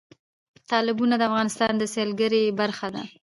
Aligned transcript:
تالابونه 0.69 1.15
د 1.17 1.21
افغانستان 1.29 1.71
د 1.77 1.83
سیلګرۍ 1.93 2.43
برخه 2.59 2.87
ده. 2.95 3.03